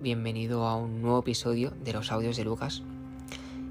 [0.00, 2.82] bienvenido a un nuevo episodio de los audios de Lucas.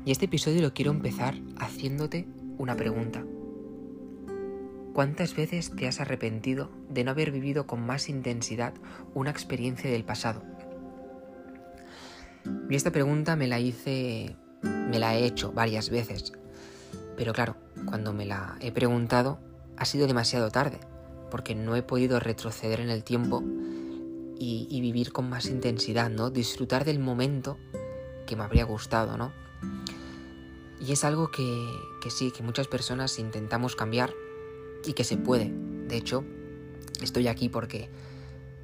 [0.06, 2.28] Y este episodio lo quiero empezar haciéndote
[2.60, 3.26] una pregunta.
[4.94, 8.76] ¿Cuántas veces te has arrepentido de no haber vivido con más intensidad
[9.16, 10.44] una experiencia del pasado?
[12.70, 16.34] Y esta pregunta me la hice, me la he hecho varias veces.
[17.18, 17.56] Pero claro,
[17.86, 19.40] cuando me la he preguntado
[19.78, 20.80] ha sido demasiado tarde,
[21.32, 23.44] porque no he podido retroceder en el tiempo
[24.40, 26.30] y, vivir con más intensidad, ¿no?
[26.30, 27.58] Disfrutar del momento
[28.26, 29.34] que me habría gustado, ¿no?
[30.80, 31.68] Y es algo que,
[32.02, 34.14] que sí, que muchas personas intentamos cambiar
[34.86, 35.52] y que se puede.
[35.88, 36.24] De hecho,
[37.02, 37.90] estoy aquí porque,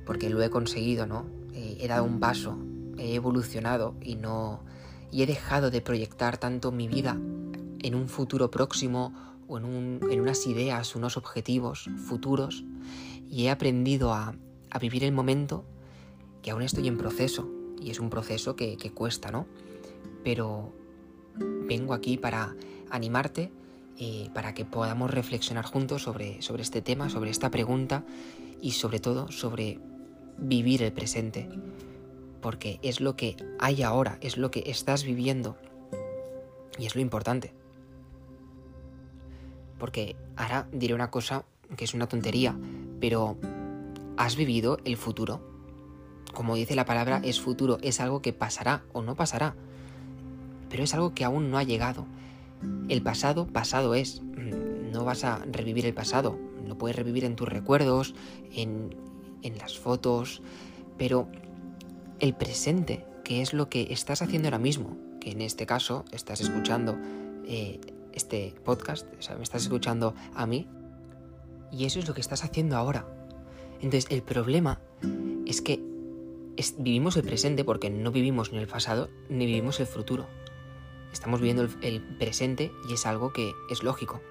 [0.06, 1.26] porque lo he conseguido, ¿no?
[1.54, 2.58] Eh, he dado un paso,
[2.98, 4.64] he evolucionado y no
[5.12, 9.14] y he dejado de proyectar tanto mi vida en un futuro próximo
[9.48, 12.66] o en, un, en unas ideas, unos objetivos futuros
[13.30, 14.36] y he aprendido a,
[14.72, 15.64] a vivir el momento
[16.46, 17.50] que aún estoy en proceso
[17.82, 19.48] y es un proceso que, cuesta, ¿no?
[20.24, 20.72] Pero
[21.36, 22.56] vengo aquí para
[22.92, 23.52] animarte
[23.98, 28.06] eh, para que podamos reflexionar juntos sobre, sobre este tema, sobre esta pregunta
[28.62, 29.80] y sobre todo sobre
[30.38, 31.50] vivir el presente.
[32.42, 35.58] Porque es lo que hay ahora, es lo que estás viviendo
[36.78, 37.56] y es lo importante.
[39.80, 41.44] Porque ahora diré una cosa
[41.76, 42.56] que es una tontería,
[43.00, 43.36] pero
[44.16, 45.55] ¿has vivido el futuro?
[46.36, 49.56] Como dice la palabra, es futuro, es algo que pasará o no pasará,
[50.70, 52.06] pero es algo que aún no ha llegado.
[52.90, 54.22] El pasado, pasado es.
[54.92, 58.16] No vas a revivir el pasado, lo puedes revivir en tus recuerdos,
[58.54, 58.96] en,
[59.44, 60.42] en las fotos,
[60.98, 61.30] pero
[62.20, 66.42] el presente, que es lo que estás haciendo ahora mismo, que en este caso estás
[66.42, 66.98] escuchando
[67.46, 67.80] eh,
[68.12, 70.68] este podcast, o sea, me estás escuchando a mí,
[71.72, 73.06] y eso es lo que estás haciendo ahora.
[73.76, 74.80] Entonces, el problema
[75.46, 75.95] es que
[76.78, 80.28] vivimos el presente porque no vivimos ni el pasado ni vivimos el futuro.
[81.12, 84.22] Estamos viviendo el, presente y es algo que es lógico.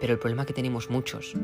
[0.00, 1.34] Pero el problema que tenemos muchos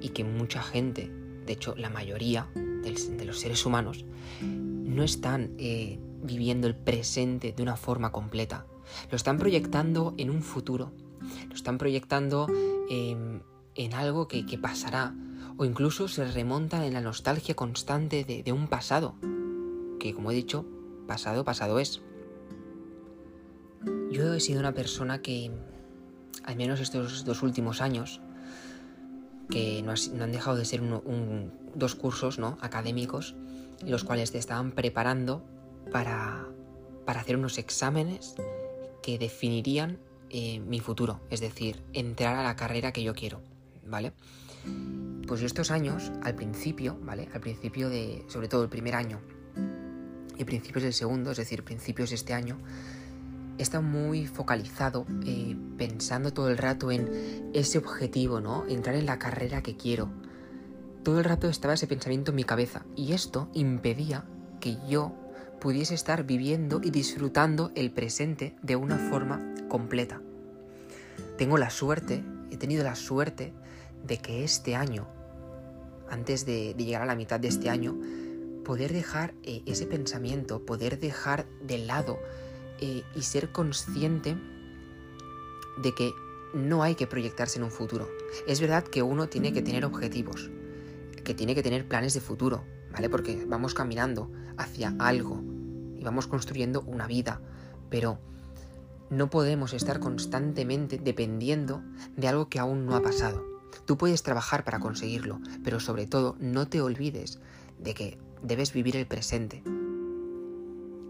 [0.00, 1.10] y que mucha gente,
[1.44, 4.04] de hecho la mayoría de los seres humanos,
[4.40, 8.66] no están eh, viviendo el presente de una forma completa.
[9.10, 10.92] Lo están proyectando en un futuro,
[11.48, 12.46] lo están proyectando
[12.88, 15.14] en algo que, pasará,
[15.58, 19.16] o incluso se remontan en la nostalgia constante de, un pasado,
[19.98, 20.64] que como he dicho,
[21.08, 22.00] pasado, pasado es.
[24.10, 25.50] Yo he sido una persona que,
[26.44, 28.20] al menos estos dos últimos años,
[29.50, 29.92] que no,
[30.22, 30.80] han dejado de ser
[31.74, 32.56] dos cursos ¿no?
[32.60, 33.34] académicos,
[33.84, 35.44] los cuales te estaban preparando
[35.90, 36.46] para,
[37.04, 38.36] para hacer unos exámenes
[39.02, 39.98] que definirían
[40.30, 43.40] eh, mi futuro, es decir, entrar a la carrera que yo quiero,
[43.84, 44.12] ¿vale?
[45.26, 47.28] Pues estos años, al principio, ¿vale?
[47.34, 49.20] Al principio de, sobre todo el primer año
[50.36, 52.58] y principios del segundo, es decir, principios de este año,
[53.58, 58.66] está muy focalizado, eh, pensando todo el rato en ese objetivo, ¿no?
[58.68, 60.08] Entrar en la carrera que quiero.
[61.02, 64.24] Todo el rato estaba ese pensamiento en mi cabeza y esto impedía
[64.60, 65.14] que yo
[65.60, 70.20] pudiese estar viviendo y disfrutando el presente de una forma completa.
[71.36, 73.52] Tengo la suerte, he tenido la suerte
[74.04, 75.06] de que este año,
[76.08, 77.98] antes de, llegar a la mitad de este año,
[78.64, 82.18] poder dejar eh, ese pensamiento, poder dejar de lado
[82.80, 84.36] eh, y ser consciente
[85.82, 86.12] de que
[86.54, 88.08] no hay que proyectarse en un futuro.
[88.46, 90.50] Es verdad que uno tiene que tener objetivos,
[91.24, 93.08] que tiene que tener planes de futuro, ¿vale?
[93.08, 95.42] Porque vamos caminando hacia algo
[95.96, 97.40] y vamos construyendo una vida,
[97.90, 98.18] pero
[99.10, 101.82] no podemos estar constantemente dependiendo
[102.16, 103.47] de algo que aún no ha pasado.
[103.84, 107.38] Tú puedes trabajar para conseguirlo, pero sobre todo no te olvides
[107.78, 109.62] de que debes vivir el presente.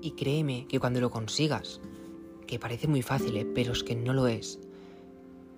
[0.00, 1.80] Y créeme que cuando lo consigas,
[2.46, 3.46] que parece muy fácil, ¿eh?
[3.54, 4.58] pero es que no lo es.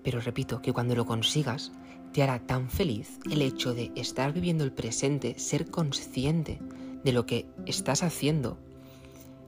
[0.03, 1.71] Pero repito, que cuando lo consigas,
[2.11, 6.59] te hará tan feliz el hecho de estar viviendo el presente, ser consciente
[7.03, 8.57] de lo que estás haciendo.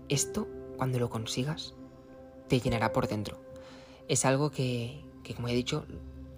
[0.09, 0.47] Esto,
[0.77, 1.73] cuando lo consigas,
[2.47, 3.41] te llenará por dentro.
[4.07, 5.85] Es algo que, que como he dicho,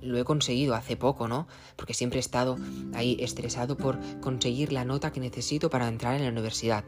[0.02, 1.48] lo he conseguido hace poco, ¿no?
[1.76, 2.58] Porque siempre he estado
[2.94, 6.86] ahí estresado por conseguir la nota que necesito para entrar en la universidad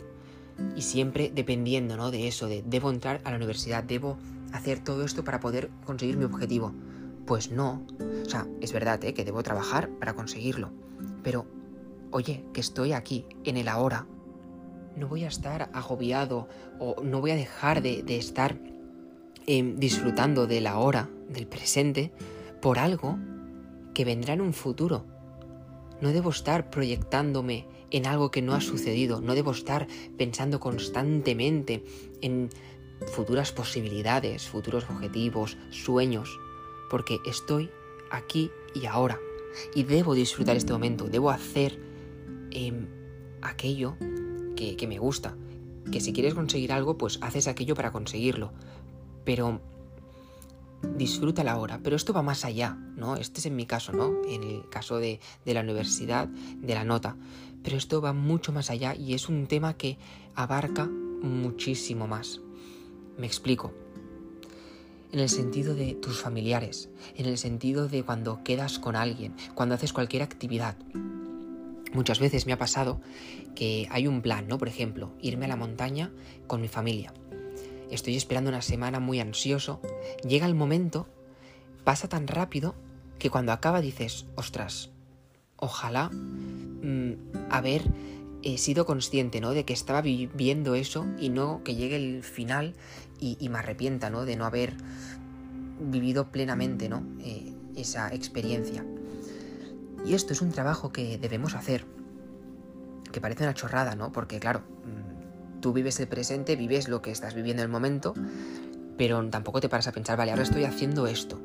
[0.75, 2.11] y siempre dependiendo ¿no?
[2.11, 4.17] de eso, de debo entrar a la universidad, debo
[4.53, 6.73] hacer todo esto para poder conseguir mi objetivo.
[7.25, 7.85] Pues no.
[8.25, 9.13] O sea, es verdad ¿eh?
[9.13, 10.71] que debo trabajar para conseguirlo.
[11.23, 11.45] Pero,
[12.11, 14.07] oye, que estoy aquí, en el ahora.
[14.95, 16.47] No voy a estar agobiado
[16.79, 18.57] o no voy a dejar de, estar
[19.45, 22.11] em, disfrutando del ahora, del presente,
[22.67, 23.17] por algo
[23.93, 25.05] que vendrá en un futuro.
[26.01, 29.87] No debo estar proyectándome en algo que no ha sucedido, no debo estar
[30.17, 31.85] pensando constantemente
[32.19, 32.49] en
[33.13, 36.37] futuras posibilidades, futuros objetivos, sueños,
[36.89, 37.69] porque estoy
[38.11, 39.17] aquí y ahora.
[39.73, 41.79] Y debo disfrutar este momento, debo hacer
[42.51, 42.85] em,
[43.41, 43.95] aquello
[44.57, 45.37] que, que me gusta,
[45.89, 48.51] que si quieres conseguir algo, pues haces aquello para conseguirlo,
[49.23, 49.61] pero
[50.81, 53.15] disfruta la hora, pero esto va más allá, ¿no?
[53.15, 54.21] Este es en mi caso, ¿no?
[54.27, 57.15] En el caso de, de, la universidad, de la nota.
[57.63, 59.97] Pero esto va mucho más allá y es un tema que
[60.35, 62.41] abarca muchísimo más.
[63.17, 63.73] Me explico.
[65.11, 69.75] En el sentido de tus familiares, en el sentido de cuando quedas con alguien, cuando
[69.75, 70.75] haces cualquier actividad.
[71.93, 72.99] Muchas veces me ha pasado
[73.55, 74.57] que hay un plan, ¿no?
[74.57, 76.11] Por ejemplo, irme a la montaña
[76.45, 77.13] con mi familia
[77.91, 79.81] estoy esperando una semana muy ansioso,
[80.27, 81.07] llega el momento,
[81.83, 82.75] pasa tan rápido
[83.19, 84.91] que cuando acaba dices, ostras,
[85.57, 87.13] ojalá mm,
[87.49, 87.83] haber
[88.43, 89.51] eh, sido consciente, ¿no?
[89.51, 92.75] De que estaba viviendo eso y no que llegue el final
[93.19, 94.25] y, me arrepienta, ¿no?
[94.25, 94.73] De no haber
[95.79, 97.03] vivido plenamente, ¿no?
[97.21, 98.85] Eh, esa experiencia.
[100.05, 101.85] Y esto es un trabajo que debemos hacer,
[103.11, 104.11] que parece una chorrada, ¿no?
[104.11, 104.61] Porque claro,
[105.61, 108.13] Tú vives el presente, vives lo que estás viviendo en el momento,
[108.97, 111.39] pero tampoco te paras a pensar, vale, ahora estoy haciendo esto.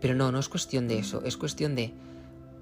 [0.00, 1.92] Pero no, no es cuestión de eso, es cuestión de,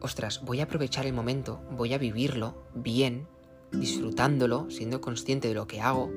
[0.00, 3.26] ostras, voy a aprovechar el momento, voy a vivirlo bien,
[3.72, 6.10] disfrutándolo, siendo consciente de lo que hago,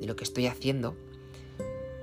[0.00, 0.96] de lo que estoy haciendo,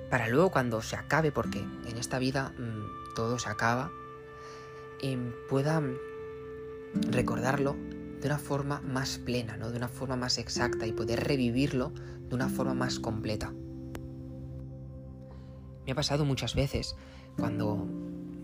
[0.10, 3.92] para luego cuando se acabe, porque en esta vida mmm, todo se acaba,
[5.02, 5.18] eh,
[5.50, 5.82] pueda
[7.10, 7.76] recordarlo
[8.22, 9.72] de una forma más plena, ¿no?
[9.72, 11.92] de una forma más exacta y poder revivirlo
[12.28, 13.54] de una forma más completa.
[15.86, 16.96] Me ha pasado muchas veces
[17.38, 17.88] cuando,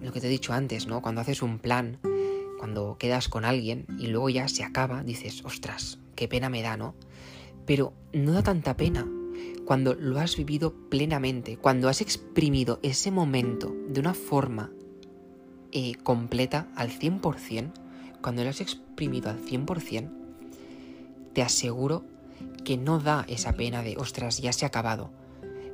[0.02, 1.02] lo que te he dicho antes, ¿no?
[1.02, 2.00] cuando haces un plan,
[2.58, 6.78] cuando quedas con alguien y luego ya se acaba, dices, ostras, qué pena me da,
[6.78, 6.96] ¿no?
[7.66, 9.08] Pero no da tanta pena
[9.66, 14.72] cuando lo has vivido plenamente, cuando has exprimido ese momento de una forma
[15.72, 17.74] eh, completa al 100%,
[18.26, 20.10] cuando lo has exprimido al 100%,
[21.34, 22.04] te aseguro
[22.64, 25.12] que no da esa pena de, ostras, ya se ha acabado.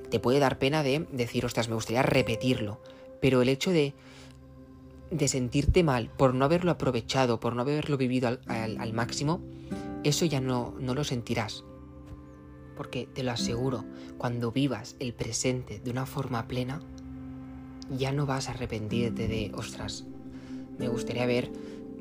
[0.09, 2.81] Te puede dar pena de decir, ostras, me gustaría repetirlo,
[3.21, 3.94] pero el hecho de,
[5.12, 9.39] de sentirte mal por no haberlo aprovechado, por no haberlo vivido al, máximo,
[10.04, 11.63] eso ya no, no lo sentirás.
[12.75, 13.86] Porque te lo aseguro,
[14.18, 16.81] cuando vivas el presente de una forma plena,
[17.97, 20.04] ya no vas a arrepentirte de, ostras,
[20.77, 21.50] me gustaría haber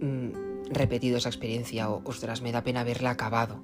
[0.01, 3.63] Mm, repetido esa experiencia o, ostras, me da pena haberla acabado.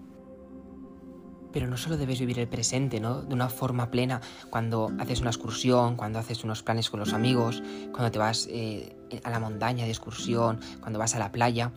[1.52, 3.22] Pero no solo debes vivir el presente, ¿no?
[3.22, 7.62] De una forma plena cuando haces una excursión, cuando haces unos planes con los amigos,
[7.92, 8.94] cuando te vas eh,
[9.24, 11.72] a la montaña de excursión, cuando vas a la playa,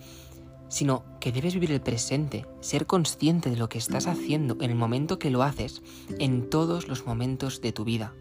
[0.67, 4.75] sino que debes vivir el presente, ser consciente de lo que estás haciendo en el
[4.75, 5.81] momento que lo haces,
[6.19, 8.13] en todos los momentos de tu vida.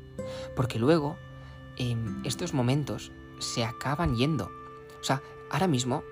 [0.55, 1.17] Porque luego,
[1.76, 3.11] em, estos momentos
[3.41, 4.50] se acaban yendo.
[5.00, 6.02] O sea, ahora mismo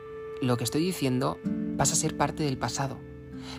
[0.42, 1.38] lo que estoy diciendo
[1.76, 2.98] vas a ser parte del pasado.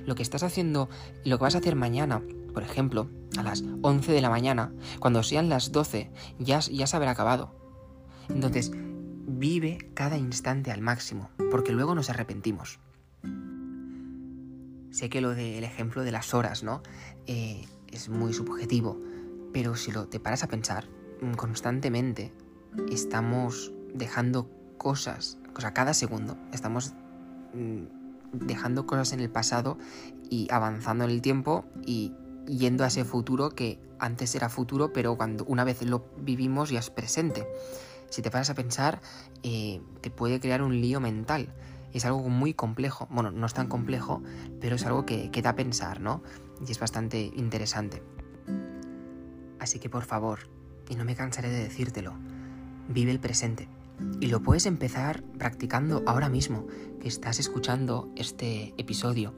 [0.05, 0.89] Lo que estás haciendo,
[1.23, 2.21] lo que vas a hacer mañana,
[2.53, 6.95] por ejemplo, a las 11 de la mañana, cuando sean las 12, ya, ya se
[6.95, 7.55] habrá acabado.
[8.29, 12.79] Entonces, vive cada instante al máximo, porque luego nos arrepentimos.
[14.91, 16.81] Sé que lo del ejemplo de las horas, ¿no?
[17.27, 18.99] Eh, es muy subjetivo,
[19.53, 20.87] pero si lo te paras a pensar,
[21.21, 22.33] mm, constantemente
[22.91, 26.93] estamos dejando cosas o sea, cada segundo estamos
[27.53, 29.77] mm, dejando cosas en el pasado
[30.29, 32.13] y avanzando en el tiempo y
[32.45, 36.79] yendo a ese futuro que antes era futuro, pero cuando una vez lo vivimos ya
[36.79, 37.47] es presente.
[38.09, 39.01] Si te paras a pensar,
[39.43, 41.53] eh, te puede crear un lío mental.
[41.91, 43.07] Es algo muy complejo.
[43.09, 44.21] Bueno, no es tan complejo,
[44.61, 46.21] pero es algo que, que da pensar, ¿no?
[46.65, 48.03] Y es bastante interesante.
[49.59, 50.39] Así que por favor,
[50.87, 52.13] y no me cansaré de decírtelo,
[52.87, 53.67] vive el presente.
[54.19, 56.67] Y lo puedes empezar practicando ahora mismo
[57.01, 59.33] que estás escuchando este episodio.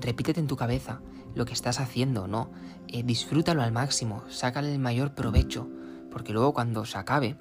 [0.00, 1.00] Repítete en tu cabeza
[1.34, 2.50] lo que estás haciendo, ¿no?
[2.88, 5.68] Eh, disfrútalo al máximo, sácale el mayor provecho,
[6.10, 7.36] porque luego cuando se acabe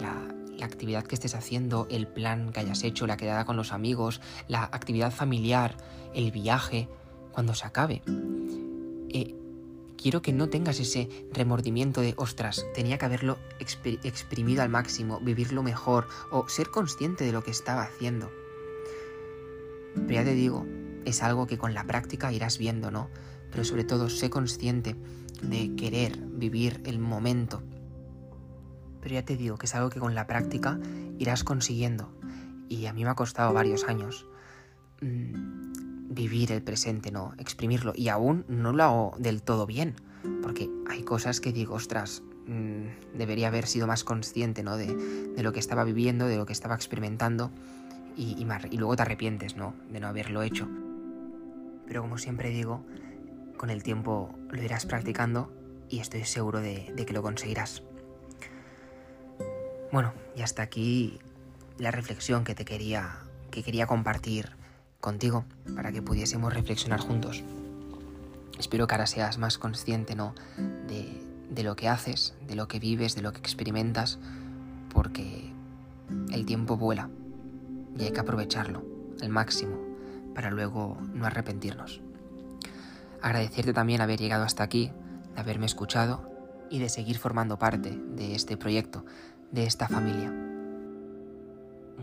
[0.00, 0.30] la,
[0.64, 4.62] actividad que estés haciendo, el plan que hayas hecho, la quedada con los amigos, la
[4.62, 5.76] actividad familiar,
[6.14, 6.88] el viaje,
[7.32, 8.02] cuando se acabe,
[9.10, 9.34] eh,
[10.04, 15.62] quiero que no tengas ese remordimiento de, ostras, tenía que haberlo exprimido al máximo, vivirlo
[15.62, 18.30] mejor o ser consciente de lo que estaba haciendo.
[19.94, 20.66] Pero ya te digo,
[21.06, 23.08] es algo que con la práctica irás viendo, ¿no?
[23.50, 24.94] Pero sobre todo, sé consciente
[25.40, 27.62] de querer vivir el momento.
[29.00, 30.78] Pero ya te digo que es algo que con la práctica
[31.18, 32.12] irás consiguiendo.
[32.68, 34.26] Y a mí me ha costado varios años.
[35.00, 35.63] Mm,
[36.14, 37.34] vivir el presente, ¿no?
[37.38, 37.92] Exprimirlo.
[37.94, 39.94] Y aún no lo hago del todo bien,
[40.42, 44.76] porque hay cosas que digo, ostras, mm, debería haber sido más consciente, ¿no?
[44.76, 47.50] De, lo que estaba viviendo, de lo que estaba experimentando,
[48.16, 49.74] y, y, luego te arrepientes, ¿no?
[49.90, 50.68] De no haberlo hecho.
[51.86, 52.84] Pero como siempre digo,
[53.56, 55.52] con el tiempo lo irás practicando
[55.88, 57.82] y estoy seguro de, de que lo conseguirás.
[59.92, 61.18] Bueno, y hasta aquí
[61.78, 63.18] la reflexión que te quería,
[63.50, 64.50] que quería compartir
[65.04, 65.44] contigo
[65.76, 67.44] para que pudiésemos reflexionar juntos.
[68.58, 70.34] Espero que ahora seas más consciente ¿no?
[70.88, 71.20] de,
[71.50, 74.18] de lo que haces, de lo que vives, de lo que experimentas,
[74.94, 75.52] porque
[76.32, 77.10] el tiempo vuela
[77.98, 78.82] y hay que aprovecharlo
[79.20, 79.76] al máximo
[80.34, 82.00] para luego no arrepentirnos.
[83.20, 84.90] Agradecerte también haber llegado hasta aquí,
[85.34, 86.30] de haberme escuchado
[86.70, 89.04] y de seguir formando parte de este proyecto,
[89.52, 90.32] de esta familia.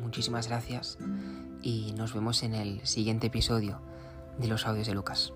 [0.03, 0.99] Muchísimas gracias
[1.61, 3.81] y nos vemos en el siguiente episodio
[4.37, 5.33] de los audios de Lucas.